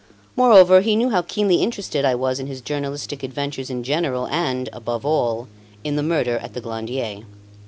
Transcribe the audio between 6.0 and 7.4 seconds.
murder at the Glandier.